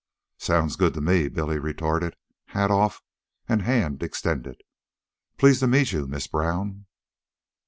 "Sounds 0.39 0.77
good 0.77 0.95
to 0.95 0.99
me," 0.99 1.27
Billy 1.29 1.59
retorted, 1.59 2.15
hat 2.45 2.71
off 2.71 3.03
and 3.47 3.61
hand 3.61 4.01
extended. 4.01 4.59
"Pleased 5.37 5.59
to 5.59 5.67
meet 5.67 5.91
you, 5.91 6.07
Miss 6.07 6.25
Brown." 6.25 6.87